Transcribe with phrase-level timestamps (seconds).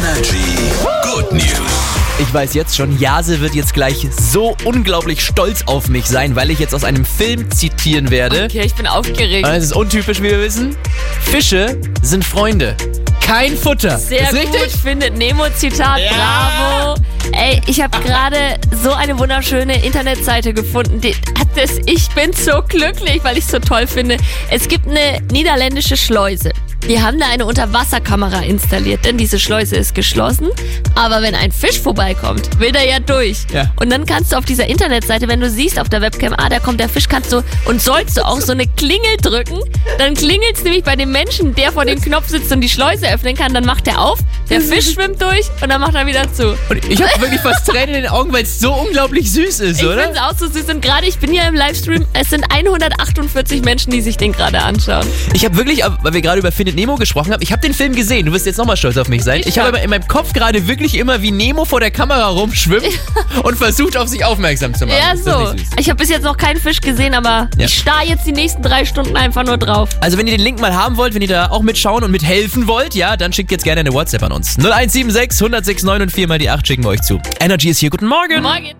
[0.00, 0.72] Energy
[1.02, 1.60] Good News.
[2.18, 6.50] Ich weiß jetzt schon, Jase wird jetzt gleich so unglaublich stolz auf mich sein, weil
[6.50, 8.44] ich jetzt aus einem Film zitieren werde.
[8.44, 9.46] Okay, ich bin aufgeregt.
[9.46, 10.74] Es ist untypisch, wie wir wissen.
[11.20, 12.76] Fische sind Freunde.
[13.20, 13.98] Kein Futter.
[13.98, 14.80] Sehr ist gut, richtig?
[14.80, 16.10] findet Nemo-Zitat, Ja.
[16.14, 16.79] bravo.
[17.66, 21.00] Ich habe gerade so eine wunderschöne Internetseite gefunden.
[21.00, 24.16] Die hat das, ich bin so glücklich, weil ich es so toll finde.
[24.50, 26.50] Es gibt eine niederländische Schleuse.
[26.88, 30.48] Die haben da eine Unterwasserkamera installiert, denn diese Schleuse ist geschlossen.
[30.94, 33.44] Aber wenn ein Fisch vorbeikommt, will der ja durch.
[33.52, 33.70] Ja.
[33.78, 36.58] Und dann kannst du auf dieser Internetseite, wenn du siehst auf der Webcam, ah, da
[36.58, 39.60] kommt der Fisch, kannst du und sollst du auch so eine Klingel drücken.
[39.98, 43.12] Dann klingelt es nämlich bei dem Menschen, der vor dem Knopf sitzt und die Schleuse
[43.12, 43.52] öffnen kann.
[43.52, 44.18] Dann macht er auf,
[44.50, 46.50] der Fisch schwimmt durch und dann macht er wieder zu.
[46.68, 49.80] Und ich habe wirklich fast Tränen in den Augen, weil es so unglaublich süß ist,
[49.80, 50.02] Ich oder?
[50.02, 53.62] finde es auch so süß und gerade ich bin ja im Livestream, es sind 148
[53.62, 55.06] Menschen, die sich den gerade anschauen.
[55.34, 57.94] Ich habe wirklich, weil wir gerade über Findet Nemo gesprochen haben, ich habe den Film
[57.94, 58.26] gesehen.
[58.26, 59.40] Du wirst jetzt nochmal stolz auf mich sein.
[59.40, 62.86] Ich Ich habe in meinem Kopf gerade wirklich immer, wie Nemo vor der Kamera rumschwimmt
[63.42, 64.98] und versucht, auf sich aufmerksam zu machen.
[64.98, 65.54] Ja, so.
[65.78, 67.66] Ich habe bis jetzt noch keinen Fisch gesehen, aber Ja.
[67.66, 69.90] ich starr jetzt die nächsten drei Stunden einfach nur drauf.
[70.00, 72.66] Also wenn ihr den Link mal haben wollt, wenn ihr da auch mitschauen und mithelfen
[72.66, 74.56] wollt, ja, dann schickt jetzt gerne eine WhatsApp an uns.
[74.58, 77.20] 0176 106 9 und 4 mal die 8 schicken wir euch zu.
[77.40, 77.90] Energy ist hier.
[77.90, 78.42] Guten Morgen.
[78.42, 78.79] Morgen.